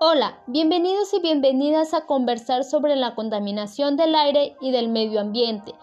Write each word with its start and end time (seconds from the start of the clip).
Hola, 0.00 0.38
bienvenidos 0.46 1.12
y 1.12 1.18
bienvenidas 1.18 1.92
a 1.92 2.06
conversar 2.06 2.62
sobre 2.62 2.94
la 2.94 3.16
contaminación 3.16 3.96
del 3.96 4.14
aire 4.14 4.56
y 4.60 4.70
del 4.70 4.88
medio 4.90 5.20
ambiente. 5.20 5.74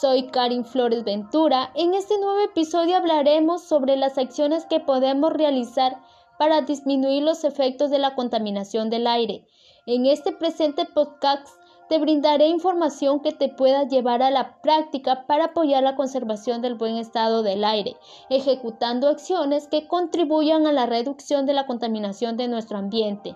Soy 0.00 0.28
Karin 0.28 0.64
Flores 0.64 1.02
Ventura. 1.02 1.72
En 1.74 1.92
este 1.92 2.16
nuevo 2.20 2.38
episodio 2.38 2.96
hablaremos 2.96 3.64
sobre 3.64 3.96
las 3.96 4.16
acciones 4.16 4.64
que 4.66 4.78
podemos 4.78 5.32
realizar 5.32 6.00
para 6.38 6.60
disminuir 6.60 7.24
los 7.24 7.42
efectos 7.42 7.90
de 7.90 7.98
la 7.98 8.14
contaminación 8.14 8.90
del 8.90 9.08
aire. 9.08 9.44
En 9.86 10.06
este 10.06 10.30
presente 10.30 10.84
podcast 10.84 11.48
te 11.88 11.98
brindaré 11.98 12.46
información 12.46 13.18
que 13.22 13.32
te 13.32 13.48
pueda 13.48 13.88
llevar 13.88 14.22
a 14.22 14.30
la 14.30 14.60
práctica 14.62 15.26
para 15.26 15.46
apoyar 15.46 15.82
la 15.82 15.96
conservación 15.96 16.62
del 16.62 16.76
buen 16.76 16.96
estado 16.96 17.42
del 17.42 17.64
aire, 17.64 17.96
ejecutando 18.30 19.08
acciones 19.08 19.66
que 19.66 19.88
contribuyan 19.88 20.68
a 20.68 20.72
la 20.72 20.86
reducción 20.86 21.44
de 21.44 21.54
la 21.54 21.66
contaminación 21.66 22.36
de 22.36 22.46
nuestro 22.46 22.78
ambiente. 22.78 23.34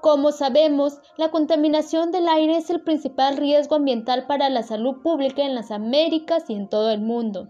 Como 0.00 0.30
sabemos, 0.30 1.00
la 1.16 1.30
contaminación 1.30 2.12
del 2.12 2.28
aire 2.28 2.56
es 2.56 2.70
el 2.70 2.82
principal 2.82 3.36
riesgo 3.36 3.76
ambiental 3.76 4.26
para 4.26 4.48
la 4.50 4.62
salud 4.62 5.02
pública 5.02 5.42
en 5.42 5.54
las 5.54 5.70
Américas 5.70 6.44
y 6.48 6.54
en 6.54 6.68
todo 6.68 6.90
el 6.90 7.00
mundo. 7.00 7.48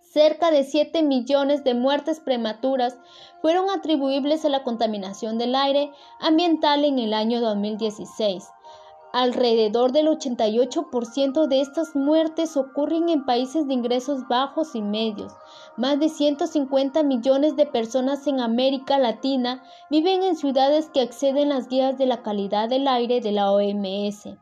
Cerca 0.00 0.50
de 0.50 0.64
7 0.64 1.02
millones 1.02 1.64
de 1.64 1.74
muertes 1.74 2.20
prematuras 2.20 2.96
fueron 3.42 3.68
atribuibles 3.68 4.44
a 4.44 4.48
la 4.48 4.62
contaminación 4.62 5.36
del 5.36 5.54
aire 5.54 5.90
ambiental 6.20 6.84
en 6.84 6.98
el 6.98 7.12
año 7.12 7.40
2016. 7.40 8.48
Alrededor 9.12 9.92
del 9.92 10.08
88% 10.08 11.46
de 11.46 11.60
estas 11.60 11.96
muertes 11.96 12.56
ocurren 12.56 13.08
en 13.08 13.24
países 13.24 13.66
de 13.66 13.74
ingresos 13.74 14.28
bajos 14.28 14.74
y 14.74 14.82
medios. 14.82 15.32
Más 15.76 15.98
de 15.98 16.08
150 16.08 17.02
millones 17.02 17.56
de 17.56 17.66
personas 17.66 18.26
en 18.26 18.40
América 18.40 18.98
Latina 18.98 19.62
viven 19.90 20.22
en 20.22 20.36
ciudades 20.36 20.90
que 20.92 21.00
acceden 21.00 21.52
a 21.52 21.56
las 21.56 21.68
guías 21.68 21.96
de 21.96 22.06
la 22.06 22.22
calidad 22.22 22.68
del 22.68 22.88
aire 22.88 23.20
de 23.20 23.32
la 23.32 23.50
OMS. 23.52 24.36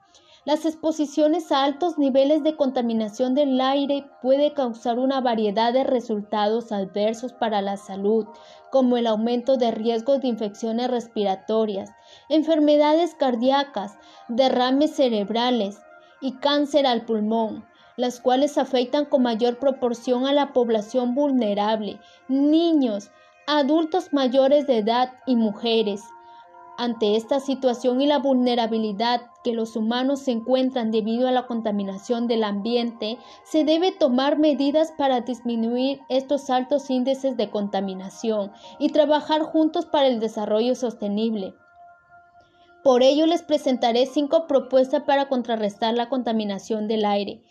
Las 0.46 0.66
exposiciones 0.66 1.50
a 1.52 1.64
altos 1.64 1.96
niveles 1.96 2.42
de 2.42 2.54
contaminación 2.54 3.34
del 3.34 3.58
aire 3.62 4.10
puede 4.20 4.52
causar 4.52 4.98
una 4.98 5.22
variedad 5.22 5.72
de 5.72 5.84
resultados 5.84 6.70
adversos 6.70 7.32
para 7.32 7.62
la 7.62 7.78
salud, 7.78 8.26
como 8.70 8.98
el 8.98 9.06
aumento 9.06 9.56
de 9.56 9.70
riesgos 9.70 10.20
de 10.20 10.28
infecciones 10.28 10.90
respiratorias, 10.90 11.92
enfermedades 12.28 13.14
cardíacas, 13.14 13.96
derrames 14.28 14.94
cerebrales 14.94 15.78
y 16.20 16.32
cáncer 16.32 16.86
al 16.86 17.06
pulmón, 17.06 17.64
las 17.96 18.20
cuales 18.20 18.58
afectan 18.58 19.06
con 19.06 19.22
mayor 19.22 19.58
proporción 19.58 20.26
a 20.26 20.34
la 20.34 20.52
población 20.52 21.14
vulnerable, 21.14 22.00
niños, 22.28 23.10
adultos 23.46 24.12
mayores 24.12 24.66
de 24.66 24.78
edad 24.78 25.14
y 25.24 25.36
mujeres. 25.36 26.02
Ante 26.76 27.14
esta 27.14 27.38
situación 27.38 28.00
y 28.00 28.06
la 28.06 28.18
vulnerabilidad 28.18 29.30
que 29.44 29.52
los 29.52 29.76
humanos 29.76 30.20
se 30.20 30.32
encuentran 30.32 30.90
debido 30.90 31.28
a 31.28 31.32
la 31.32 31.46
contaminación 31.46 32.26
del 32.26 32.42
ambiente, 32.42 33.16
se 33.44 33.64
debe 33.64 33.92
tomar 33.92 34.38
medidas 34.38 34.92
para 34.98 35.20
disminuir 35.20 36.00
estos 36.08 36.50
altos 36.50 36.90
índices 36.90 37.36
de 37.36 37.48
contaminación 37.48 38.50
y 38.80 38.88
trabajar 38.88 39.42
juntos 39.42 39.86
para 39.86 40.08
el 40.08 40.18
desarrollo 40.18 40.74
sostenible. 40.74 41.54
Por 42.82 43.04
ello 43.04 43.26
les 43.26 43.42
presentaré 43.42 44.06
cinco 44.06 44.48
propuestas 44.48 45.04
para 45.04 45.28
contrarrestar 45.28 45.94
la 45.94 46.08
contaminación 46.08 46.88
del 46.88 47.04
aire. 47.04 47.42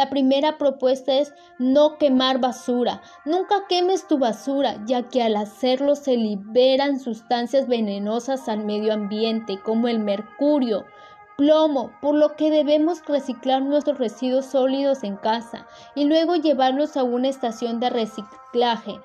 La 0.00 0.08
primera 0.08 0.56
propuesta 0.56 1.12
es 1.12 1.34
no 1.58 1.98
quemar 1.98 2.40
basura. 2.40 3.02
Nunca 3.26 3.66
quemes 3.68 4.08
tu 4.08 4.16
basura, 4.16 4.82
ya 4.86 5.10
que 5.10 5.22
al 5.22 5.36
hacerlo 5.36 5.94
se 5.94 6.16
liberan 6.16 6.98
sustancias 6.98 7.68
venenosas 7.68 8.48
al 8.48 8.64
medio 8.64 8.94
ambiente, 8.94 9.60
como 9.62 9.88
el 9.88 9.98
mercurio, 9.98 10.86
plomo, 11.36 11.90
por 12.00 12.14
lo 12.14 12.34
que 12.34 12.50
debemos 12.50 13.04
reciclar 13.04 13.60
nuestros 13.60 13.98
residuos 13.98 14.46
sólidos 14.46 15.04
en 15.04 15.16
casa 15.16 15.66
y 15.94 16.06
luego 16.06 16.34
llevarlos 16.34 16.96
a 16.96 17.02
una 17.02 17.28
estación 17.28 17.78
de 17.78 17.90
reciclaje. 17.90 18.98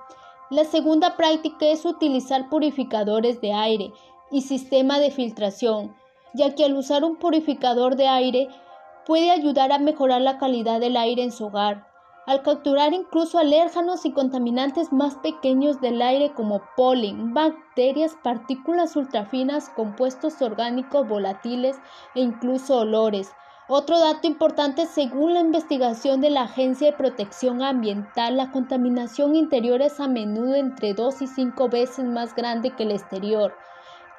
La 0.49 0.63
segunda 0.63 1.17
práctica 1.17 1.65
es 1.65 1.83
utilizar 1.83 2.47
purificadores 2.47 3.41
de 3.41 3.51
aire 3.51 3.91
y 4.31 4.43
sistema 4.43 4.99
de 4.99 5.11
filtración, 5.11 5.93
ya 6.33 6.55
que 6.55 6.63
al 6.63 6.77
usar 6.77 7.03
un 7.03 7.17
purificador 7.17 7.97
de 7.97 8.07
aire 8.07 8.47
puede 9.05 9.31
ayudar 9.31 9.71
a 9.71 9.79
mejorar 9.79 10.21
la 10.21 10.37
calidad 10.37 10.79
del 10.79 10.97
aire 10.97 11.23
en 11.23 11.31
su 11.31 11.45
hogar, 11.45 11.87
al 12.25 12.41
capturar 12.41 12.93
incluso 12.93 13.37
alérgenos 13.37 14.05
y 14.05 14.11
contaminantes 14.11 14.91
más 14.91 15.15
pequeños 15.17 15.79
del 15.79 16.01
aire 16.01 16.33
como 16.33 16.61
polen, 16.75 17.33
bacterias, 17.33 18.17
partículas 18.23 18.95
ultrafinas, 18.95 19.69
compuestos 19.69 20.41
orgánicos 20.41 21.07
volátiles 21.07 21.77
e 22.15 22.21
incluso 22.21 22.79
olores. 22.79 23.31
Otro 23.67 23.99
dato 23.99 24.27
importante, 24.27 24.85
según 24.85 25.33
la 25.33 25.39
investigación 25.39 26.21
de 26.21 26.29
la 26.29 26.43
Agencia 26.43 26.91
de 26.91 26.97
Protección 26.97 27.63
Ambiental, 27.63 28.37
la 28.37 28.51
contaminación 28.51 29.35
interior 29.35 29.81
es 29.81 29.99
a 29.99 30.07
menudo 30.07 30.55
entre 30.55 30.93
2 30.93 31.23
y 31.23 31.27
5 31.27 31.69
veces 31.69 32.05
más 32.05 32.35
grande 32.35 32.75
que 32.75 32.83
el 32.83 32.91
exterior. 32.91 33.55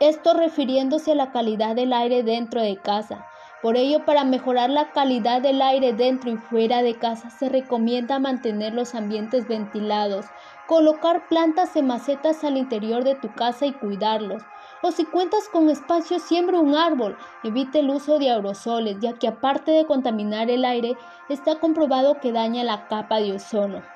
Esto 0.00 0.34
refiriéndose 0.34 1.12
a 1.12 1.14
la 1.14 1.30
calidad 1.30 1.76
del 1.76 1.92
aire 1.92 2.22
dentro 2.22 2.60
de 2.60 2.76
casa. 2.76 3.24
Por 3.60 3.76
ello, 3.76 4.04
para 4.04 4.24
mejorar 4.24 4.70
la 4.70 4.92
calidad 4.92 5.42
del 5.42 5.60
aire 5.60 5.92
dentro 5.92 6.30
y 6.30 6.36
fuera 6.36 6.82
de 6.82 6.98
casa, 6.98 7.30
se 7.30 7.48
recomienda 7.48 8.18
mantener 8.18 8.72
los 8.74 8.94
ambientes 8.94 9.46
ventilados, 9.46 10.32
colocar 10.66 11.28
plantas 11.28 11.74
en 11.76 11.86
macetas 11.86 12.44
al 12.44 12.56
interior 12.56 13.02
de 13.04 13.14
tu 13.14 13.34
casa 13.34 13.66
y 13.66 13.78
cuidarlos. 13.78 14.46
O 14.80 14.90
si 14.92 15.06
cuentas 15.06 15.48
con 15.48 15.68
espacio, 15.70 16.18
siembra 16.18 16.60
un 16.60 16.74
árbol. 16.74 17.18
Evite 17.42 17.80
el 17.80 17.90
uso 17.90 18.18
de 18.18 18.30
aerosoles, 18.30 18.98
ya 19.00 19.18
que 19.18 19.28
aparte 19.28 19.72
de 19.72 19.86
contaminar 19.86 20.50
el 20.50 20.64
aire, 20.64 20.98
está 21.28 21.58
comprobado 21.58 22.20
que 22.20 22.32
daña 22.32 22.62
la 22.64 22.86
capa 22.86 23.18
de 23.18 23.32
ozono. 23.34 23.95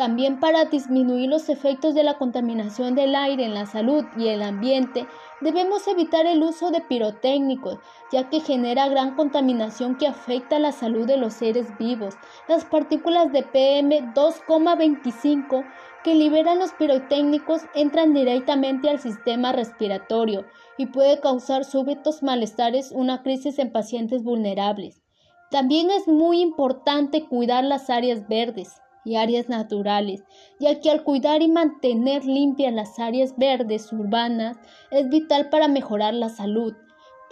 También 0.00 0.40
para 0.40 0.64
disminuir 0.64 1.28
los 1.28 1.50
efectos 1.50 1.94
de 1.94 2.02
la 2.02 2.16
contaminación 2.16 2.94
del 2.94 3.14
aire 3.14 3.44
en 3.44 3.52
la 3.52 3.66
salud 3.66 4.02
y 4.16 4.28
el 4.28 4.40
ambiente, 4.40 5.06
debemos 5.42 5.86
evitar 5.88 6.24
el 6.24 6.42
uso 6.42 6.70
de 6.70 6.80
pirotécnicos, 6.80 7.76
ya 8.10 8.30
que 8.30 8.40
genera 8.40 8.88
gran 8.88 9.14
contaminación 9.14 9.98
que 9.98 10.06
afecta 10.06 10.58
la 10.58 10.72
salud 10.72 11.06
de 11.06 11.18
los 11.18 11.34
seres 11.34 11.76
vivos. 11.78 12.14
Las 12.48 12.64
partículas 12.64 13.30
de 13.30 13.42
PM 13.42 14.14
2,25 14.14 15.66
que 16.02 16.14
liberan 16.14 16.60
los 16.60 16.72
pirotécnicos 16.72 17.60
entran 17.74 18.14
directamente 18.14 18.88
al 18.88 19.00
sistema 19.00 19.52
respiratorio 19.52 20.46
y 20.78 20.86
puede 20.86 21.20
causar 21.20 21.66
súbitos 21.66 22.22
malestares, 22.22 22.90
una 22.90 23.22
crisis 23.22 23.58
en 23.58 23.70
pacientes 23.70 24.22
vulnerables. 24.22 25.02
También 25.50 25.90
es 25.90 26.08
muy 26.08 26.40
importante 26.40 27.26
cuidar 27.26 27.64
las 27.64 27.90
áreas 27.90 28.26
verdes 28.28 28.80
y 29.04 29.16
áreas 29.16 29.48
naturales, 29.48 30.22
ya 30.58 30.80
que 30.80 30.90
al 30.90 31.02
cuidar 31.04 31.42
y 31.42 31.48
mantener 31.48 32.24
limpias 32.24 32.72
las 32.72 32.98
áreas 32.98 33.34
verdes 33.36 33.92
urbanas 33.92 34.56
es 34.90 35.08
vital 35.08 35.48
para 35.50 35.68
mejorar 35.68 36.14
la 36.14 36.28
salud, 36.28 36.74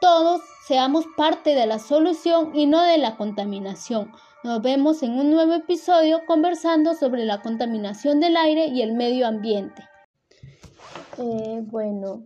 todos 0.00 0.40
seamos 0.66 1.04
parte 1.16 1.54
de 1.54 1.66
la 1.66 1.78
solución 1.78 2.56
y 2.56 2.66
no 2.66 2.82
de 2.82 2.98
la 2.98 3.16
contaminación. 3.16 4.10
Nos 4.42 4.60
vemos 4.62 5.04
en 5.04 5.12
un 5.12 5.30
nuevo 5.30 5.52
episodio 5.52 6.22
conversando 6.26 6.94
sobre 6.94 7.24
la 7.24 7.40
contaminación 7.40 8.18
del 8.18 8.36
aire 8.36 8.66
y 8.66 8.82
el 8.82 8.94
medio 8.94 9.28
ambiente. 9.28 9.84
Eh, 11.18 11.60
bueno, 11.62 12.24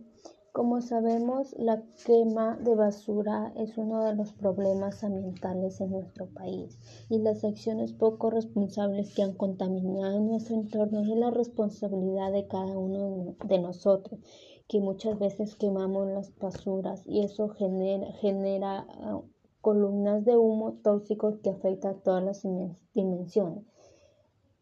como 0.53 0.81
sabemos, 0.81 1.55
la 1.57 1.81
quema 2.05 2.57
de 2.57 2.75
basura 2.75 3.51
es 3.55 3.75
uno 3.75 4.03
de 4.05 4.15
los 4.15 4.33
problemas 4.33 5.03
ambientales 5.03 5.81
en 5.81 5.89
nuestro 5.89 6.27
país 6.27 6.77
y 7.09 7.17
las 7.17 7.43
acciones 7.43 7.91
poco 7.91 8.29
responsables 8.29 9.15
que 9.15 9.23
han 9.23 9.33
contaminado 9.33 10.19
nuestro 10.19 10.55
entorno 10.55 11.01
es 11.01 11.07
la 11.07 11.31
responsabilidad 11.31 12.31
de 12.31 12.45
cada 12.45 12.77
uno 12.77 13.35
de 13.43 13.57
nosotros, 13.57 14.19
que 14.67 14.79
muchas 14.79 15.17
veces 15.17 15.55
quemamos 15.55 16.07
las 16.09 16.37
basuras 16.37 17.01
y 17.07 17.23
eso 17.23 17.49
genera, 17.49 18.11
genera 18.13 18.85
uh, 19.11 19.23
columnas 19.59 20.23
de 20.23 20.37
humo 20.37 20.73
tóxicos 20.83 21.39
que 21.39 21.49
afectan 21.49 21.95
a 21.95 21.99
todas 22.01 22.23
las 22.23 22.47
dimensiones. 22.93 23.65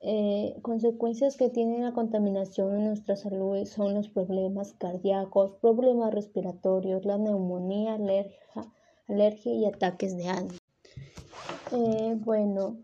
Eh, 0.04 0.56
consecuencias 0.64 1.38
que 1.38 1.50
tiene 1.50 1.80
la 1.80 1.94
contaminación 1.94 2.76
en 2.76 2.86
nuestra 2.86 3.16
salud 3.16 3.64
son 3.66 3.94
los 3.94 4.10
problemas 4.10 4.74
cardíacos, 4.74 5.54
problemas 5.62 6.12
respiratorios, 6.12 7.06
la 7.06 7.20
neumonía, 7.20 7.94
alergia, 7.94 8.66
alergia 9.08 9.54
y 9.54 9.66
ataques 9.66 10.18
de 10.18 10.30
asma. 10.30 10.58
Eh, 11.72 12.16
bueno, 12.18 12.78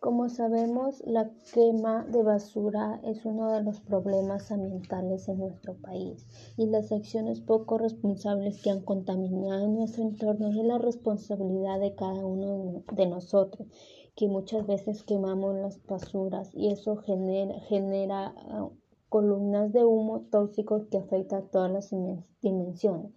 como 0.00 0.30
sabemos, 0.30 1.02
la 1.06 1.30
quema 1.52 2.06
de 2.06 2.22
basura 2.22 2.98
es 3.04 3.26
uno 3.26 3.52
de 3.52 3.62
los 3.62 3.80
problemas 3.80 4.50
ambientales 4.50 5.28
en 5.28 5.40
nuestro 5.40 5.74
país 5.74 6.26
y 6.56 6.66
las 6.66 6.90
acciones 6.90 7.42
poco 7.42 7.76
responsables 7.76 8.62
que 8.62 8.70
han 8.70 8.80
contaminado 8.80 9.68
nuestro 9.68 10.04
entorno 10.04 10.48
es 10.48 10.56
la 10.56 10.78
responsabilidad 10.78 11.78
de 11.80 11.94
cada 11.94 12.24
uno 12.24 12.82
de 12.90 13.06
nosotros, 13.06 13.68
que 14.16 14.26
muchas 14.26 14.66
veces 14.66 15.02
quemamos 15.02 15.54
las 15.56 15.84
basuras 15.84 16.48
y 16.54 16.70
eso 16.70 16.96
genera, 16.96 17.60
genera 17.60 18.34
ah, 18.48 18.70
columnas 19.10 19.70
de 19.74 19.84
humo 19.84 20.22
tóxicos 20.30 20.86
que 20.86 20.96
afectan 20.96 21.42
a 21.42 21.46
todas 21.48 21.70
las 21.70 21.94
dimensiones. 22.40 23.12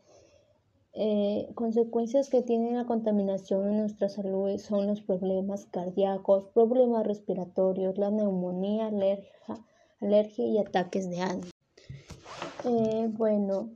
Eh, 0.96 1.50
consecuencias 1.56 2.30
que 2.30 2.44
tiene 2.44 2.74
la 2.74 2.86
contaminación 2.86 3.68
en 3.68 3.78
nuestra 3.80 4.10
salud 4.10 4.56
son 4.60 4.86
los 4.86 5.02
problemas 5.02 5.66
cardíacos, 5.66 6.46
problemas 6.54 7.08
respiratorios, 7.08 7.98
la 7.98 8.12
neumonía, 8.12 8.88
alergia, 8.88 9.66
alergia 10.00 10.46
y 10.46 10.60
ataques 10.60 11.10
de 11.10 11.22
asma. 11.22 11.50
Eh, 12.66 13.10
bueno, 13.12 13.72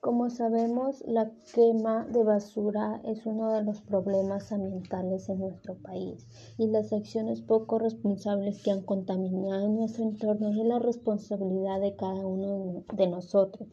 como 0.00 0.30
sabemos, 0.30 1.02
la 1.06 1.32
quema 1.52 2.06
de 2.06 2.22
basura 2.22 3.02
es 3.04 3.26
uno 3.26 3.52
de 3.52 3.64
los 3.64 3.80
problemas 3.82 4.52
ambientales 4.52 5.28
en 5.28 5.40
nuestro 5.40 5.74
país 5.74 6.26
y 6.56 6.68
las 6.68 6.92
acciones 6.92 7.42
poco 7.42 7.80
responsables 7.80 8.62
que 8.62 8.70
han 8.70 8.82
contaminado 8.82 9.68
nuestro 9.68 10.04
entorno 10.04 10.50
es 10.50 10.56
la 10.56 10.78
responsabilidad 10.78 11.80
de 11.80 11.96
cada 11.96 12.24
uno 12.24 12.84
de 12.94 13.08
nosotros 13.08 13.68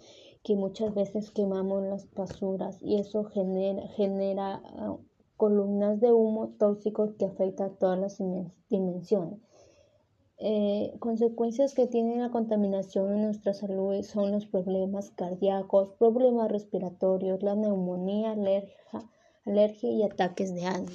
que 0.47 0.55
muchas 0.55 0.95
veces 0.95 1.29
quemamos 1.29 1.83
las 1.83 2.09
basuras 2.13 2.81
y 2.81 2.95
eso 3.01 3.25
genera, 3.25 4.61
ah, 4.77 4.95
columnas 5.35 5.99
de 5.99 6.13
humo 6.13 6.53
tóxicos 6.57 7.15
que 7.15 7.25
afectan 7.25 7.71
a 7.71 7.75
todas 7.75 7.99
las 7.99 8.23
dimensiones. 8.69 9.41
Eh, 10.38 10.94
consecuencias 10.99 11.73
que 11.73 11.85
tiene 11.85 12.15
la 12.15 12.31
contaminación 12.31 13.11
en 13.11 13.23
nuestra 13.23 13.53
salud 13.53 14.01
son 14.03 14.31
los 14.31 14.45
problemas 14.45 15.11
cardíacos, 15.11 15.89
problemas 15.99 16.49
respiratorios, 16.49 17.44
la 17.44 17.55
neumonía, 17.55 18.31
alergia, 18.31 19.03
alergia 19.45 19.91
y 19.91 20.03
ataques 20.03 20.55
de 20.55 20.65
asma. 20.65 20.85